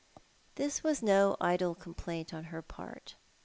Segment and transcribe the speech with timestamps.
[0.55, 3.17] This was no idle complaint en her part.